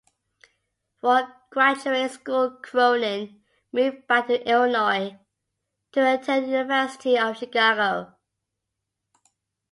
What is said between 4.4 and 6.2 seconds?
Illinois to